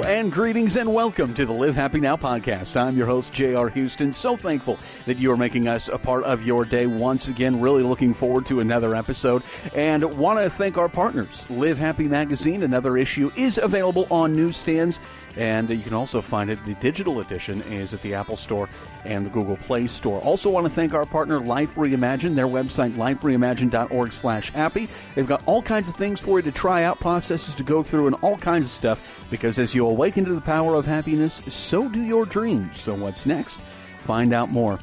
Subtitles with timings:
[0.00, 2.76] And greetings and welcome to the Live Happy Now podcast.
[2.76, 3.68] I'm your host, J.R.
[3.68, 4.12] Houston.
[4.14, 7.60] So thankful that you are making us a part of your day once again.
[7.60, 9.42] Really looking forward to another episode
[9.74, 11.44] and want to thank our partners.
[11.50, 14.98] Live Happy Magazine, another issue, is available on newsstands
[15.36, 16.64] and you can also find it.
[16.64, 18.68] The digital edition is at the Apple Store
[19.04, 20.20] and the Google Play Store.
[20.20, 22.34] Also want to thank our partner Life Reimagined.
[22.34, 24.88] Their website lifereimagined.org slash happy.
[25.14, 28.06] They've got all kinds of things for you to try out, processes to go through,
[28.08, 29.02] and all kinds of stuff.
[29.30, 32.80] Because as you awaken to the power of happiness, so do your dreams.
[32.80, 33.58] So what's next?
[34.04, 34.78] Find out more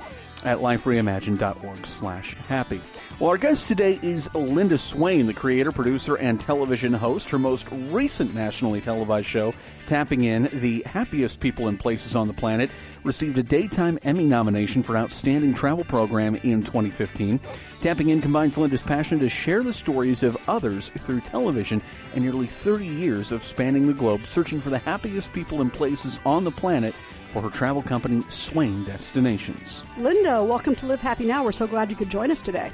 [0.45, 2.81] at lifereimagined.org slash happy.
[3.19, 7.29] Well, our guest today is Linda Swain, the creator, producer, and television host.
[7.29, 9.53] Her most recent nationally televised show,
[9.89, 12.69] Tapping In, the happiest people and places on the planet,
[13.03, 17.39] received a Daytime Emmy nomination for Outstanding Travel Program in 2015.
[17.81, 21.81] Tapping In combines Linda's passion to share the stories of others through television
[22.13, 26.19] and nearly 30 years of spanning the globe, searching for the happiest people and places
[26.23, 26.93] on the planet
[27.33, 29.81] for her travel company, Swain Destinations.
[29.97, 31.43] Linda, welcome to Live Happy Now.
[31.43, 32.71] We're so glad you could join us today.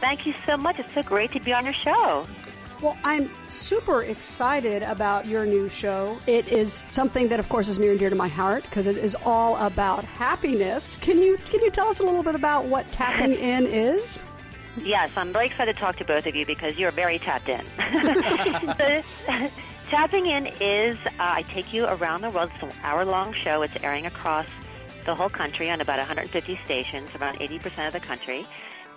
[0.00, 0.78] Thank you so much.
[0.78, 2.24] It's so great to be on your show.
[2.82, 6.18] Well, I'm super excited about your new show.
[6.26, 8.96] It is something that, of course, is near and dear to my heart because it
[8.96, 10.96] is all about happiness.
[11.02, 14.20] Can you can you tell us a little bit about what tapping in is?
[14.78, 17.64] Yes, I'm very excited to talk to both of you because you're very tapped in.
[19.90, 22.52] Tapping in is uh, I take you around the world.
[22.54, 23.62] It's an hour long show.
[23.62, 24.46] It's airing across
[25.04, 28.46] the whole country on about 150 stations, around 80% of the country.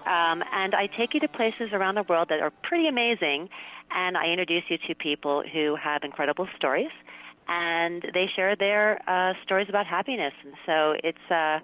[0.05, 3.49] Um, and I take you to places around the world that are pretty amazing,
[3.93, 6.91] and I introduce you to people who have incredible stories,
[7.47, 10.33] and they share their uh, stories about happiness.
[10.43, 11.59] And so it's uh,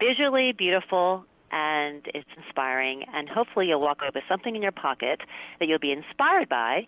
[0.00, 5.20] visually beautiful and it's inspiring, and hopefully you'll walk away with something in your pocket
[5.58, 6.86] that you'll be inspired by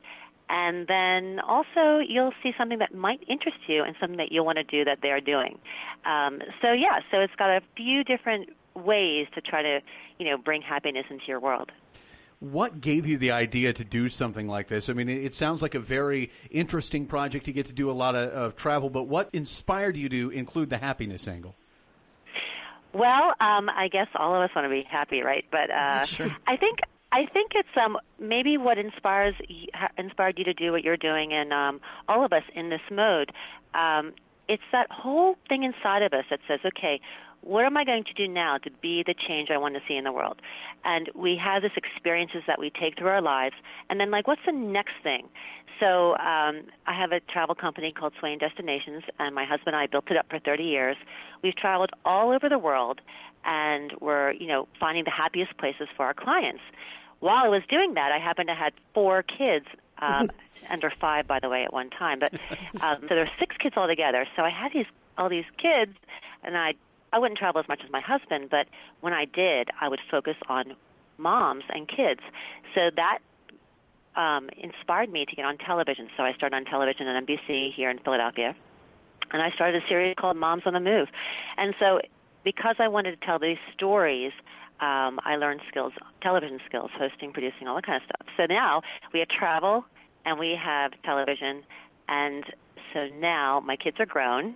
[0.50, 4.58] and then also you'll see something that might interest you and something that you'll want
[4.58, 5.58] to do that they're doing.
[6.04, 9.80] Um, so yeah, so it's got a few different ways to try to
[10.18, 11.70] you know bring happiness into your world.
[12.40, 14.88] What gave you the idea to do something like this?
[14.88, 17.46] I mean, it sounds like a very interesting project.
[17.46, 20.70] You get to do a lot of, of travel, but what inspired you to include
[20.70, 21.54] the happiness angle?
[22.92, 25.44] Well, um, I guess all of us want to be happy, right?
[25.50, 26.34] But uh, sure.
[26.46, 26.80] I think
[27.12, 29.34] I think it's um maybe what inspires
[29.98, 33.32] inspired you to do what you're doing, and um, all of us in this mode.
[33.74, 34.12] Um,
[34.48, 37.00] it's that whole thing inside of us that says, okay,
[37.42, 39.96] what am I going to do now to be the change I want to see
[39.96, 40.40] in the world?
[40.84, 43.54] And we have these experiences that we take through our lives,
[43.88, 45.28] and then like, what's the next thing?
[45.78, 49.86] So um, I have a travel company called Swain Destinations, and my husband and I
[49.86, 50.96] built it up for 30 years.
[51.42, 53.00] We've traveled all over the world,
[53.44, 56.62] and we're you know finding the happiest places for our clients
[57.20, 59.66] while I was doing that, I happened to have four kids,
[59.98, 60.30] um,
[60.70, 62.18] under five, by the way, at one time.
[62.18, 62.32] But
[62.82, 64.26] um, so there were six kids altogether.
[64.36, 64.86] So I had these
[65.18, 65.92] all these kids,
[66.42, 66.74] and I
[67.12, 68.66] I wouldn't travel as much as my husband, but
[69.00, 70.74] when I did, I would focus on
[71.18, 72.20] moms and kids.
[72.74, 73.18] So that
[74.16, 76.08] um, inspired me to get on television.
[76.16, 78.54] So I started on television at NBC here in Philadelphia,
[79.32, 81.08] and I started a series called Moms on the Move.
[81.56, 82.00] And so
[82.44, 84.32] because I wanted to tell these stories
[84.80, 85.92] um, I learned skills,
[86.22, 88.34] television skills, hosting, producing, all that kind of stuff.
[88.36, 88.80] So now
[89.12, 89.84] we have travel
[90.24, 91.62] and we have television,
[92.08, 92.44] and
[92.92, 94.54] so now my kids are grown,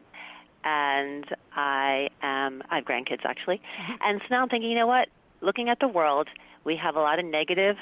[0.64, 3.92] and I am I have grandkids actually, mm-hmm.
[4.00, 5.08] and so now I'm thinking, you know what?
[5.40, 6.28] Looking at the world,
[6.64, 7.76] we have a lot of negative,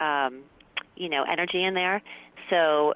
[0.00, 0.42] um,
[0.96, 2.02] you know, energy in there.
[2.50, 2.92] So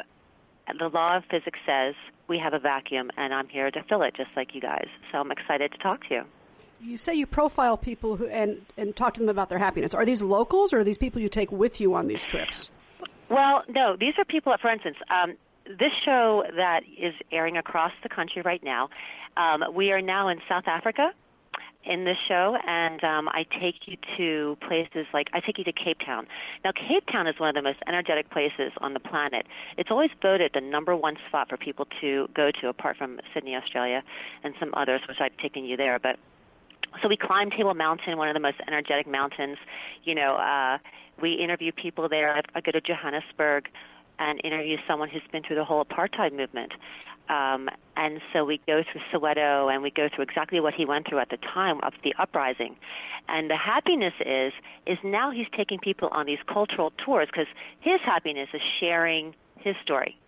[0.78, 1.95] the law of physics says
[2.28, 4.87] we have a vacuum, and I'm here to fill it, just like you guys.
[5.11, 6.25] So I'm excited to talk to you
[6.83, 9.95] you say you profile people who and and talk to them about their happiness.
[9.95, 12.71] Are these locals or are these people you take with you on these trips?
[13.28, 14.53] Well, no, these are people.
[14.53, 15.37] That, for instance, um,
[15.78, 18.88] this show that is airing across the country right now.
[19.36, 21.12] Um, we are now in South Africa
[21.84, 25.72] in this show, and um, I take you to places like I take you to
[25.72, 26.27] Cape Town.
[26.62, 29.47] Now, Cape Town is one of the most energetic places on the planet.
[29.78, 33.56] It's always voted the number one spot for people to go to, apart from Sydney,
[33.56, 34.03] Australia,
[34.45, 35.98] and some others, which I've taken you there.
[35.98, 36.16] But
[37.03, 39.56] so we climb Table Mountain, one of the most energetic mountains.
[40.04, 40.78] You know, uh,
[41.22, 42.42] we interview people there.
[42.54, 43.68] I go to Johannesburg
[44.21, 46.72] and interview someone who's been through the whole apartheid movement.
[47.28, 51.09] Um, and so we go through Soweto and we go through exactly what he went
[51.09, 52.77] through at the time of the uprising.
[53.28, 54.53] And the happiness is
[54.87, 57.47] is now he's taking people on these cultural tours because
[57.81, 60.19] his happiness is sharing his story.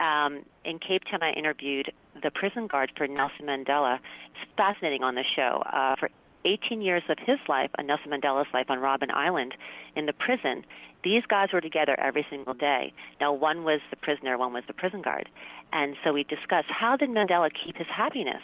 [0.00, 1.92] Um, in Cape Town, I interviewed
[2.22, 3.96] the prison guard for Nelson Mandela.
[3.96, 5.62] It's fascinating on the show.
[5.66, 6.08] Uh, for
[6.48, 9.54] 18 years of his life, on Nelson Mandela's life on Robben Island
[9.94, 10.64] in the prison,
[11.04, 12.92] these guys were together every single day.
[13.20, 15.28] Now, one was the prisoner, one was the prison guard.
[15.72, 18.42] And so we discussed how did Mandela keep his happiness?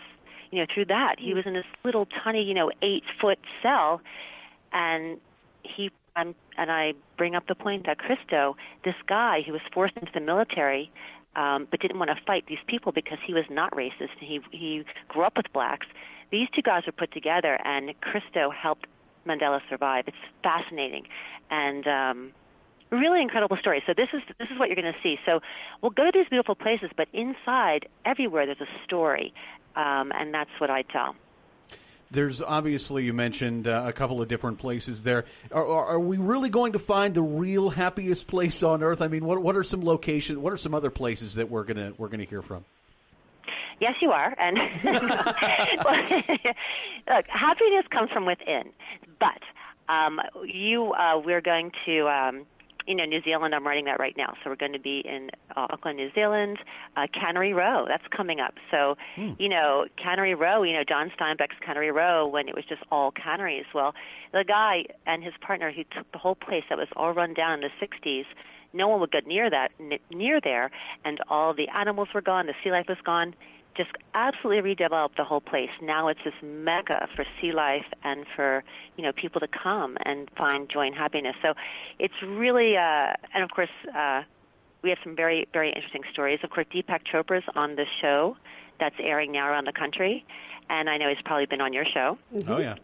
[0.50, 1.16] You know, through that.
[1.18, 4.00] He was in this little tiny, you know, eight foot cell,
[4.72, 5.18] and
[5.62, 9.96] he I'm, and I bring up the point that Christo, this guy who was forced
[9.96, 10.92] into the military,
[11.34, 14.16] um, but didn't want to fight these people because he was not racist.
[14.20, 15.86] He he grew up with blacks.
[16.30, 18.86] These two guys were put together, and Christo helped
[19.26, 20.04] Mandela survive.
[20.08, 21.04] It's fascinating,
[21.50, 22.32] and um,
[22.90, 23.82] really incredible story.
[23.86, 25.16] So this is this is what you're going to see.
[25.26, 25.40] So
[25.80, 29.32] we'll go to these beautiful places, but inside, everywhere, there's a story,
[29.76, 31.14] um, and that's what I tell.
[32.10, 35.24] There's obviously you mentioned uh, a couple of different places there.
[35.50, 39.02] Are, are, are, we really going to find the real happiest place on earth?
[39.02, 40.38] I mean, what what are some locations?
[40.38, 42.64] What are some other places that we're gonna we're gonna hear from?
[43.80, 44.34] Yes, you are.
[44.38, 44.56] And
[47.08, 48.70] look, happiness comes from within.
[49.18, 52.08] But um, you, uh, we're going to.
[52.08, 52.46] Um,
[52.86, 54.34] you know, New Zealand, I'm writing that right now.
[54.42, 56.58] So we're going to be in uh, Auckland, New Zealand,
[56.96, 57.86] uh, Cannery Row.
[57.88, 58.54] That's coming up.
[58.70, 59.32] So, hmm.
[59.38, 63.10] you know, Cannery Row, you know, John Steinbeck's Cannery Row when it was just all
[63.10, 63.64] canneries.
[63.74, 63.94] Well,
[64.32, 67.62] the guy and his partner who took the whole place that was all run down
[67.62, 68.24] in the 60s,
[68.74, 69.70] no one would get near that,
[70.10, 70.70] near there,
[71.04, 73.34] and all the animals were gone, the sea life was gone
[73.76, 75.70] just absolutely redeveloped the whole place.
[75.82, 78.64] Now it's this mecca for sea life and for
[78.96, 81.34] you know people to come and find joy and happiness.
[81.42, 81.54] So
[81.98, 84.22] it's really, uh, and of course, uh,
[84.82, 86.40] we have some very very interesting stories.
[86.42, 88.36] Of course, Deepak Chopra's on the show
[88.80, 90.24] that's airing now around the country,
[90.68, 92.18] and I know he's probably been on your show.
[92.34, 92.50] Mm-hmm.
[92.50, 92.76] Oh yeah.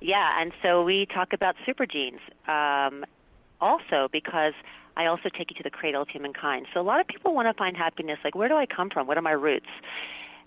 [0.00, 3.06] Yeah, and so we talk about super genes um,
[3.58, 4.52] also because
[4.96, 6.66] I also take you to the cradle of humankind.
[6.72, 9.06] So a lot of people want to find happiness, like where do I come from?
[9.06, 9.66] What are my roots?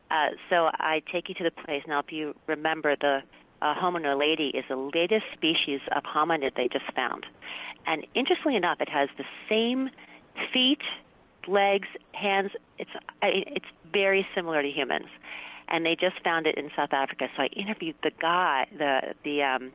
[0.09, 1.83] Uh, so I take you to the place.
[1.87, 3.21] Now, if you remember, the
[3.61, 7.25] uh, Homo naledi is the latest species of hominid they just found.
[7.85, 9.89] And interestingly enough, it has the same
[10.53, 10.81] feet,
[11.47, 12.51] legs, hands.
[12.77, 12.91] It's
[13.21, 15.07] it's very similar to humans,
[15.69, 17.27] and they just found it in South Africa.
[17.35, 19.71] So I interviewed the guy, the the um,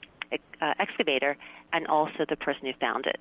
[0.61, 1.37] uh, excavator,
[1.73, 3.21] and also the person who found it,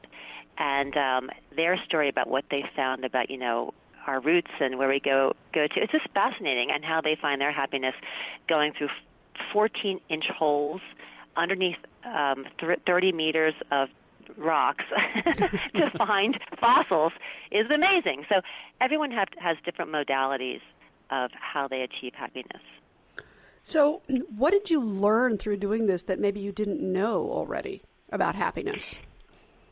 [0.57, 3.73] and um, their story about what they found about you know
[4.07, 5.79] our roots and where we go go to.
[5.79, 7.95] It's just fascinating and how they find their happiness
[8.47, 8.89] going through
[9.53, 10.81] 14 inch holes
[11.37, 13.89] underneath um, th- 30 meters of
[14.37, 14.85] rocks
[15.75, 17.13] to find fossils
[17.51, 18.25] is amazing.
[18.29, 18.41] So
[18.79, 20.61] everyone have, has different modalities
[21.09, 22.61] of how they achieve happiness.
[23.63, 24.01] So,
[24.35, 28.95] what did you learn through doing this that maybe you didn't know already about happiness?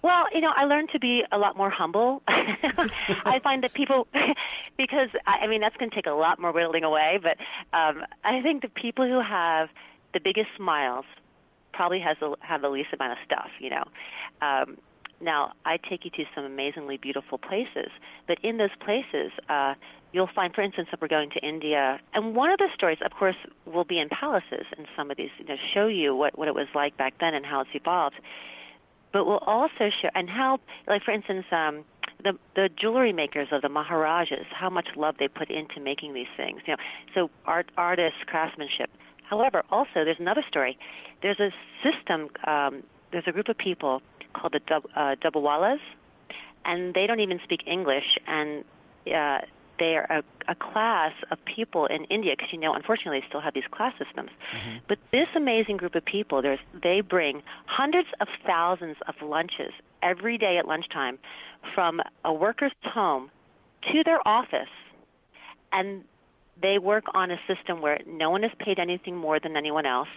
[0.02, 2.22] Well, you know, I learned to be a lot more humble.
[2.28, 4.08] I find that people,
[4.78, 7.20] because I mean, that's going to take a lot more whittling away.
[7.22, 7.38] But
[7.78, 9.70] um, I think the people who have
[10.14, 11.06] the biggest smiles
[11.74, 13.50] probably has the, have the least amount of stuff.
[13.60, 13.84] You know.
[14.42, 14.78] Um,
[15.22, 17.92] now, I take you to some amazingly beautiful places,
[18.26, 19.74] but in those places, uh,
[20.14, 23.12] you'll find, for instance, that we're going to India, and one of the stories, of
[23.12, 23.36] course,
[23.66, 26.56] will be in palaces, and some of these, you know, show you what what it
[26.56, 28.16] was like back then and how it's evolved
[29.12, 30.62] but will also show and help.
[30.88, 31.84] like for instance, um,
[32.24, 36.32] the the jewelry makers of the Maharajas, how much love they put into making these
[36.36, 36.62] things.
[36.66, 36.84] You know,
[37.14, 38.90] so art, artists, craftsmanship.
[39.24, 40.78] However, also there's another story.
[41.22, 41.52] There's a
[41.84, 42.30] system.
[42.46, 44.02] Um, there's a group of people
[44.34, 45.16] called the Dub, uh,
[46.66, 48.64] and they don't even speak English, and
[49.08, 49.40] uh,
[49.80, 53.42] they are a, a class of people in India because you know, unfortunately, they still
[53.42, 54.30] have these class systems.
[54.56, 54.78] Mm-hmm.
[54.88, 59.72] But this amazing group of people, there's they bring hundreds of thousands of lunches
[60.04, 61.18] every day at lunchtime
[61.74, 63.32] from a worker's home
[63.92, 64.70] to their office,
[65.72, 66.04] and
[66.62, 70.10] they work on a system where no one is paid anything more than anyone else.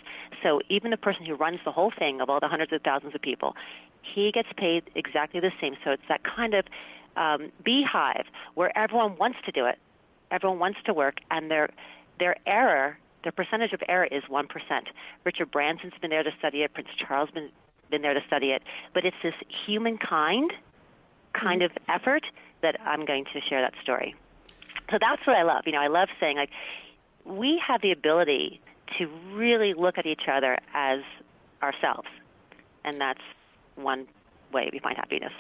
[0.43, 3.15] So even the person who runs the whole thing of all the hundreds of thousands
[3.15, 3.55] of people,
[4.03, 5.77] he gets paid exactly the same.
[5.85, 6.65] So it's that kind of
[7.17, 9.79] um, beehive where everyone wants to do it,
[10.31, 11.71] everyone wants to work, and their
[12.19, 14.89] their error, their percentage of error is one percent.
[15.25, 16.73] Richard Branson's been there to study it.
[16.75, 17.51] Prince Charles been
[17.91, 18.63] been there to study it.
[18.93, 19.35] But it's this
[19.67, 20.53] humankind
[21.33, 21.77] kind mm-hmm.
[21.77, 22.25] of effort
[22.63, 24.17] that I'm going to share that story.
[24.91, 25.63] So that's what I love.
[25.67, 26.51] You know, I love saying like
[27.25, 28.61] we have the ability
[28.99, 31.01] to really look at each other as
[31.63, 32.09] ourselves,
[32.85, 33.21] and that's
[33.77, 34.07] one
[34.53, 35.33] way we find happiness.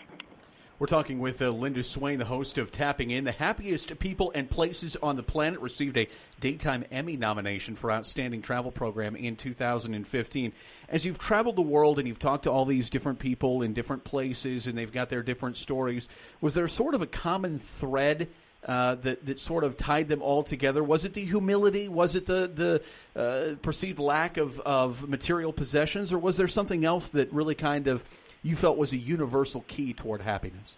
[0.82, 3.22] We're talking with uh, Linda Swain, the host of Tapping In.
[3.22, 6.08] The happiest people and places on the planet received a
[6.40, 10.52] Daytime Emmy nomination for Outstanding Travel Program in 2015.
[10.88, 14.02] As you've traveled the world and you've talked to all these different people in different
[14.02, 16.08] places and they've got their different stories,
[16.40, 18.26] was there sort of a common thread
[18.66, 20.82] uh, that that sort of tied them all together?
[20.82, 21.88] Was it the humility?
[21.88, 22.82] Was it the
[23.14, 27.54] the uh, perceived lack of of material possessions, or was there something else that really
[27.54, 28.02] kind of
[28.42, 30.76] you felt was a universal key toward happiness?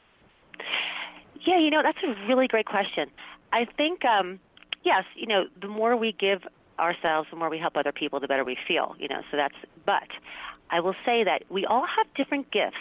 [1.47, 3.11] Yeah, you know that's a really great question.
[3.52, 4.40] I think um,
[4.85, 6.42] yes, you know the more we give
[6.78, 8.97] ourselves, the more we help other people, the better we feel.
[8.99, 9.54] You know, so that's.
[9.85, 10.09] But
[10.71, 12.76] I will say that we all have different gifts,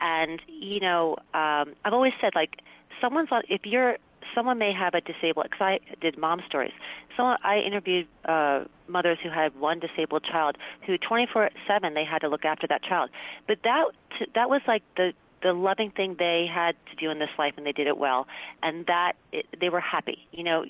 [0.00, 2.60] and you know, um, I've always said like
[3.00, 3.96] someone's on if you're
[4.34, 6.72] someone may have a disabled because I did mom stories.
[7.16, 10.56] Someone I interviewed uh, mothers who had one disabled child
[10.86, 13.10] who 24/7 they had to look after that child.
[13.46, 13.86] But that
[14.34, 17.64] that was like the the loving thing they had to do in this life, and
[17.64, 18.26] they did it well,
[18.62, 20.26] and that it, they were happy.
[20.32, 20.64] You know,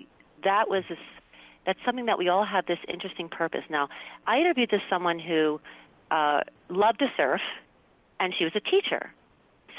[0.44, 0.98] that was this,
[1.66, 3.64] that's something that we all have this interesting purpose.
[3.68, 3.88] Now,
[4.28, 5.60] I interviewed this someone who
[6.12, 7.40] uh, loved to surf,
[8.20, 9.10] and she was a teacher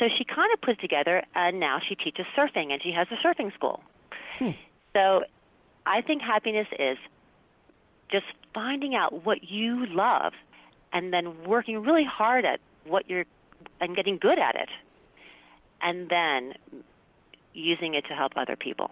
[0.02, 3.08] so she kind of put it together, and now she teaches surfing, and she has
[3.12, 3.84] a surfing school.
[4.40, 4.50] Hmm.
[4.94, 5.24] So
[5.86, 6.98] I think happiness is
[8.12, 10.34] just finding out what you love,
[10.94, 13.26] and then working really hard at what you're
[13.80, 14.70] and getting good at it,
[15.82, 16.54] and then
[17.54, 18.92] using it to help other people.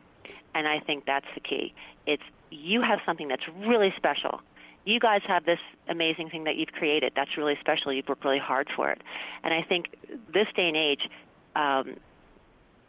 [0.54, 1.74] And I think that's the key.
[2.06, 4.42] It's you have something that's really special
[4.86, 7.14] you guys have this amazing thing that you've created.
[7.16, 7.94] That's really special.
[7.94, 9.02] You've worked really hard for it.
[9.44, 9.96] And I think
[10.34, 11.10] this day and age,
[11.56, 11.98] um,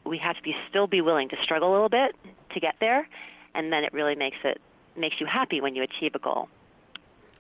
[0.05, 2.17] we have to be still be willing to struggle a little bit
[2.55, 3.07] to get there,
[3.55, 4.61] and then it really makes it
[4.97, 6.49] makes you happy when you achieve a goal.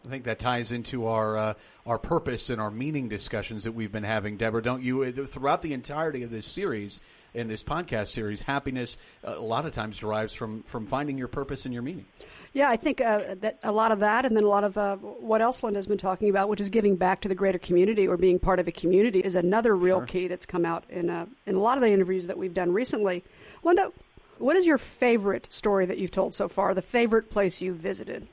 [0.04, 1.54] I think that ties into our uh,
[1.85, 4.62] our purpose and our meaning discussions that we've been having, Deborah.
[4.62, 5.12] Don't you?
[5.26, 7.00] Throughout the entirety of this series,
[7.35, 11.28] in this podcast series, happiness uh, a lot of times derives from from finding your
[11.28, 12.07] purpose and your meaning.
[12.52, 14.97] Yeah, I think uh, that a lot of that, and then a lot of uh,
[14.97, 18.16] what else Linda's been talking about, which is giving back to the greater community or
[18.16, 20.07] being part of a community, is another real sure.
[20.07, 22.73] key that's come out in uh, in a lot of the interviews that we've done
[22.73, 23.23] recently.
[23.62, 23.92] Linda,
[24.40, 26.75] what is your favorite story that you've told so far?
[26.75, 28.26] The favorite place you've visited?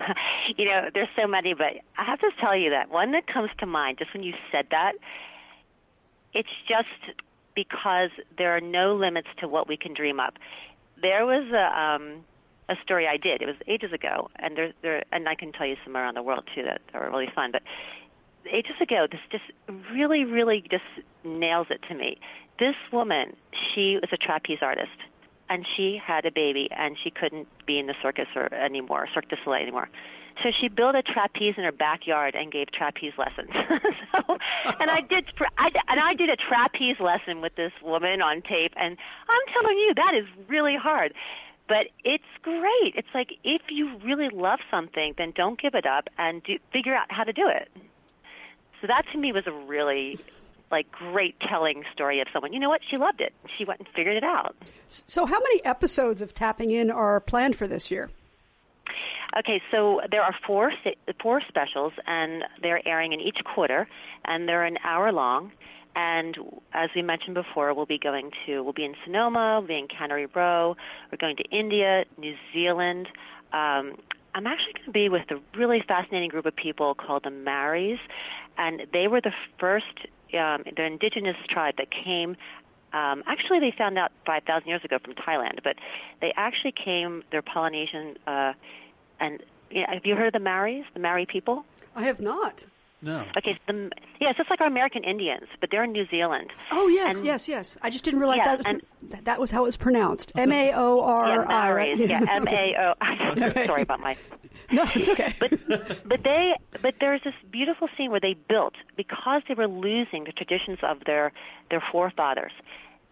[0.56, 3.50] You know, there's so many, but I have to tell you that one that comes
[3.58, 4.94] to mind just when you said that.
[6.34, 7.16] It's just
[7.54, 10.34] because there are no limits to what we can dream up.
[11.00, 12.24] There was a um,
[12.68, 13.42] a story I did.
[13.42, 16.22] It was ages ago, and there, there, and I can tell you some around the
[16.22, 17.52] world too that are really fun.
[17.52, 17.62] But
[18.50, 19.44] ages ago, this just
[19.92, 20.84] really, really just
[21.24, 22.18] nails it to me.
[22.58, 24.96] This woman, she was a trapeze artist,
[25.50, 29.28] and she had a baby, and she couldn't be in the circus or anymore, Cirque
[29.28, 29.88] du Soleil anymore.
[30.42, 33.50] So she built a trapeze in her backyard and gave trapeze lessons.
[34.12, 34.38] so,
[34.78, 35.26] and I did,
[35.58, 38.96] I, and I did a trapeze lesson with this woman on tape, and
[39.28, 41.12] I'm telling you, that is really hard.
[41.68, 42.94] But it's great.
[42.96, 46.94] It's like if you really love something, then don't give it up and do, figure
[46.94, 47.68] out how to do it.
[48.80, 50.18] So that to me was a really
[50.70, 52.52] like great telling story of someone.
[52.52, 52.80] You know what?
[52.88, 53.32] She loved it.
[53.58, 54.54] She went and figured it out.
[54.88, 58.10] So how many episodes of Tapping In are planned for this year?
[59.38, 60.72] Okay, so there are four
[61.22, 63.86] four specials, and they're airing in each quarter,
[64.24, 65.52] and they're an hour long.
[65.94, 66.36] And
[66.72, 69.88] as we mentioned before, we'll be going to we'll be in Sonoma, we'll be in
[69.88, 70.76] Cannery Row,
[71.10, 73.06] we're going to India, New Zealand.
[73.52, 73.96] Um,
[74.34, 77.98] I'm actually going to be with a really fascinating group of people called the Maoris,
[78.58, 82.36] and they were the first, um, the indigenous tribe that came
[82.92, 85.76] um, actually, they found out 5,000 years ago from Thailand, but
[86.20, 88.52] they actually came, they're Polynesian, uh,
[89.20, 91.64] and you know, have you heard of the Maoris, the Maori people?
[91.94, 92.66] I have not.
[93.02, 93.24] No.
[93.36, 93.90] Okay, so the,
[94.20, 96.50] yeah, it's just like our American Indians, but they're in New Zealand.
[96.70, 97.78] Oh yes, and, yes, yes.
[97.82, 98.82] I just didn't realize yeah, that and,
[99.24, 100.32] that was how it was pronounced.
[100.36, 101.94] M A O R I.
[101.94, 103.64] Yeah, M A O.
[103.66, 104.16] Sorry about my.
[104.72, 105.34] No, it's okay.
[105.40, 105.50] But
[106.08, 110.32] but they but there's this beautiful scene where they built because they were losing the
[110.32, 111.32] traditions of their
[111.70, 112.52] their forefathers.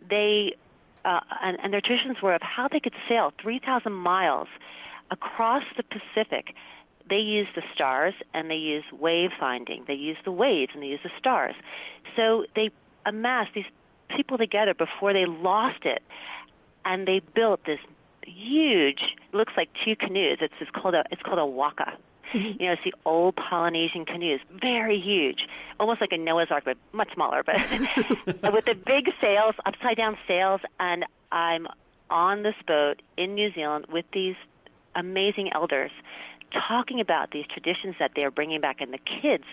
[0.08, 0.54] They
[1.04, 4.48] uh, and, and their traditions were of how they could sail 3,000 miles
[5.10, 6.54] across the Pacific,
[7.08, 9.84] they use the stars and they use wave finding.
[9.86, 11.54] They use the waves and they use the stars.
[12.16, 12.70] So they
[13.06, 13.64] amassed these
[14.14, 16.02] people together before they lost it,
[16.84, 17.80] and they built this
[18.26, 19.00] huge.
[19.32, 20.38] Looks like two canoes.
[20.40, 21.92] It's, it's called a it's called a waka.
[22.32, 22.60] Mm-hmm.
[22.60, 25.46] You know, it's the old Polynesian canoes, very huge,
[25.80, 27.42] almost like a Noah's Ark, but much smaller.
[27.42, 27.56] But
[28.52, 31.66] with the big sails, upside down sails, and I'm
[32.10, 34.36] on this boat in New Zealand with these
[34.94, 35.90] amazing elders
[36.52, 39.44] talking about these traditions that they're bringing back, and the kids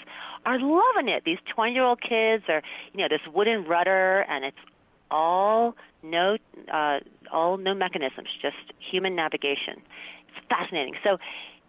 [0.45, 1.23] are loving it.
[1.25, 2.61] These 20 year old kids are,
[2.93, 4.57] you know, this wooden rudder, and it's
[5.11, 6.37] all no,
[6.71, 6.99] uh,
[7.31, 9.81] all no mechanisms, just human navigation.
[10.29, 10.95] It's fascinating.
[11.03, 11.17] So,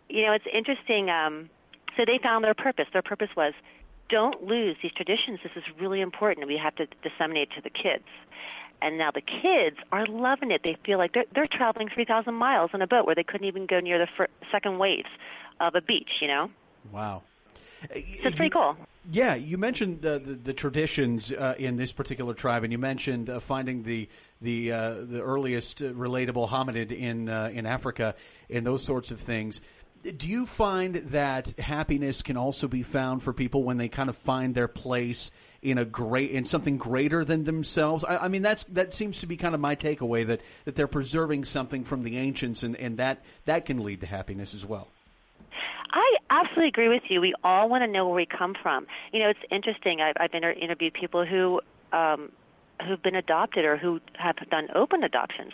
[0.08, 1.10] you know, it's interesting.
[1.10, 1.50] Um,
[1.96, 2.86] so they found their purpose.
[2.92, 3.54] Their purpose was
[4.08, 5.40] don't lose these traditions.
[5.42, 6.46] This is really important.
[6.46, 8.04] We have to disseminate to the kids.
[8.82, 10.62] And now the kids are loving it.
[10.64, 13.66] They feel like they're they're traveling 3,000 miles in a boat where they couldn't even
[13.66, 15.08] go near the fir- second waves
[15.60, 16.10] of a beach.
[16.20, 16.50] You know.
[16.92, 17.22] Wow.
[17.82, 18.76] So it's pretty cool.
[19.10, 23.30] Yeah, you mentioned the, the, the traditions uh, in this particular tribe, and you mentioned
[23.30, 24.08] uh, finding the
[24.40, 28.14] the uh, the earliest relatable hominid in uh, in Africa
[28.50, 29.60] and those sorts of things.
[30.02, 34.16] Do you find that happiness can also be found for people when they kind of
[34.16, 35.30] find their place
[35.66, 38.04] in a great in something greater than themselves?
[38.04, 40.86] I, I mean, that's that seems to be kind of my takeaway that that they're
[40.86, 44.88] preserving something from the ancients, and, and that that can lead to happiness as well.
[45.90, 47.20] I absolutely agree with you.
[47.20, 48.86] We all want to know where we come from.
[49.12, 50.00] You know, it's interesting.
[50.00, 51.60] I've, I've inter- interviewed people who
[51.92, 52.30] um,
[52.86, 55.52] who've been adopted or who have done open adoptions,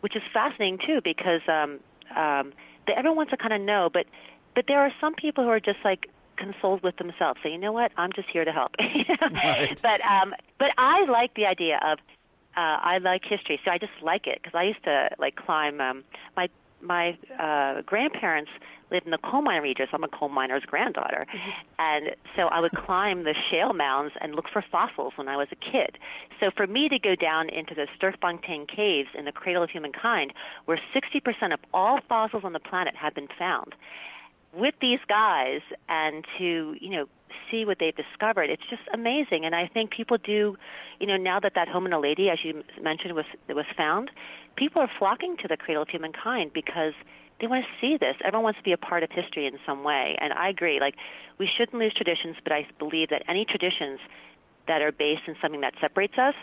[0.00, 1.78] which is fascinating too because um,
[2.16, 2.52] um,
[2.88, 3.90] everyone wants to kind of know.
[3.92, 4.06] But
[4.54, 7.40] but there are some people who are just like consoled with themselves.
[7.42, 7.92] Say, you know what?
[7.96, 8.72] I'm just here to help.
[9.32, 9.78] right.
[9.82, 11.98] But um, but I like the idea of
[12.56, 15.80] uh, I like history, so I just like it because I used to like climb.
[15.80, 16.04] Um,
[16.36, 16.48] my
[16.80, 18.50] my uh, grandparents
[18.92, 21.26] lived in the coal mine region, so I'm a coal miner's granddaughter.
[21.28, 21.50] Mm-hmm.
[21.78, 25.48] And so I would climb the shale mounds and look for fossils when I was
[25.50, 25.98] a kid.
[26.38, 30.34] So for me to go down into the Sterkfontein caves in the cradle of humankind,
[30.66, 33.74] where 60% of all fossils on the planet have been found,
[34.52, 37.06] with these guys and to, you know,
[37.50, 38.50] see what they've discovered.
[38.50, 40.56] It's just amazing, and I think people do,
[41.00, 44.10] you know, now that that Homo naledi, as you mentioned, was was found,
[44.56, 46.92] people are flocking to the cradle of humankind because
[47.40, 48.16] they want to see this.
[48.24, 50.80] Everyone wants to be a part of history in some way, and I agree.
[50.80, 50.94] Like,
[51.38, 54.00] we shouldn't lose traditions, but I believe that any traditions
[54.68, 56.34] that are based in something that separates us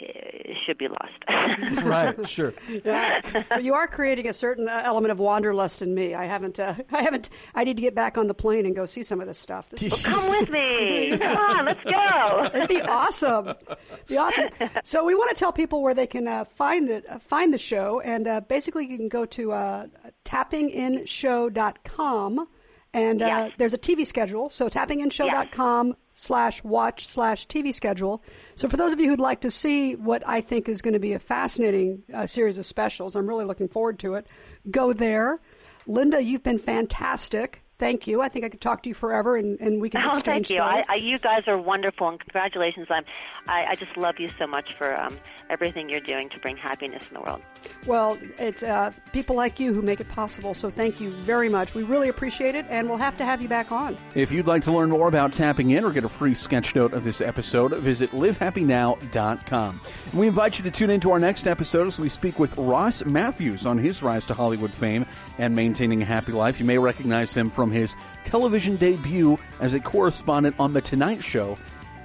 [0.00, 1.12] it should be lost.
[1.84, 2.52] right, sure.
[2.84, 6.14] Yeah, but you are creating a certain uh, element of wanderlust in me.
[6.14, 6.58] I haven't.
[6.58, 7.28] Uh, I haven't.
[7.54, 9.68] I need to get back on the plane and go see some of this stuff.
[9.70, 11.18] This well, come with me.
[11.24, 12.50] Come on, let's go.
[12.54, 13.48] It'd be awesome.
[13.48, 14.48] It'd be awesome.
[14.82, 17.58] So we want to tell people where they can uh, find the uh, find the
[17.58, 19.86] show, and uh, basically you can go to uh,
[20.24, 22.48] tappinginshow.com.
[22.92, 23.52] And uh, yes.
[23.58, 25.96] there's a TV schedule, so tappinginshow.com yes.
[26.14, 28.22] Slash watch slash TV schedule.
[28.54, 31.00] So for those of you who'd like to see what I think is going to
[31.00, 34.26] be a fascinating uh, series of specials, I'm really looking forward to it.
[34.70, 35.40] Go there.
[35.86, 37.63] Linda, you've been fantastic.
[37.76, 38.20] Thank you.
[38.20, 40.50] I think I could talk to you forever, and, and we can oh, exchange thank
[40.50, 40.60] you.
[40.60, 42.86] I, I, you guys are wonderful, and congratulations.
[42.88, 43.04] I'm,
[43.48, 45.18] I, I just love you so much for um,
[45.50, 47.42] everything you're doing to bring happiness in the world.
[47.84, 50.54] Well, it's uh, people like you who make it possible.
[50.54, 51.74] So thank you very much.
[51.74, 53.98] We really appreciate it, and we'll have to have you back on.
[54.14, 56.92] If you'd like to learn more about tapping in or get a free sketch note
[56.92, 59.80] of this episode, visit livehappynow.com.
[60.10, 63.04] And we invite you to tune into our next episode as we speak with Ross
[63.04, 65.04] Mathews on his rise to Hollywood fame
[65.38, 66.58] and maintaining a happy life.
[66.60, 67.94] You may recognize him from his
[68.24, 71.56] television debut as a correspondent on The Tonight Show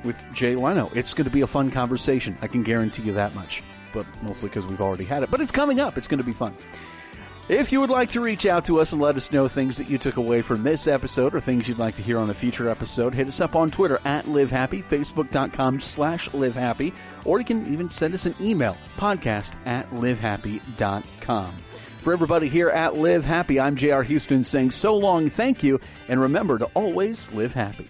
[0.04, 0.92] with Jay Leno.
[0.96, 2.38] It's going to be a fun conversation.
[2.42, 3.64] I can guarantee you that much,
[3.94, 5.32] but mostly because we've already had it.
[5.32, 5.98] But it's coming up.
[5.98, 6.56] It's going to be fun.
[7.50, 9.90] If you would like to reach out to us and let us know things that
[9.90, 12.70] you took away from this episode or things you'd like to hear on a future
[12.70, 16.94] episode, hit us up on Twitter at LiveHappy, Facebook.com slash LiveHappy,
[17.26, 21.56] or you can even send us an email, podcast at LiveHappy.com.
[22.10, 26.20] For everybody here at Live Happy, I'm JR Houston saying so long, thank you, and
[26.20, 27.88] remember to always live happy.